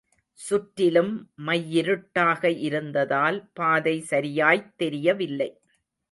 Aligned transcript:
சுற்றிலும் 0.39 1.11
மையிருட்டாக 1.45 2.57
இருந்ததால் 2.59 3.49
பாதை 3.53 4.05
சரியாய்த் 4.09 4.71
தெரியவில்லை. 4.75 5.49